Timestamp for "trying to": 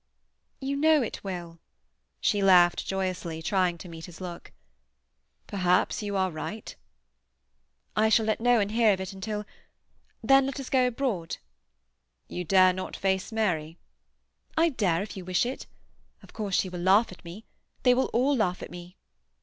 3.43-3.87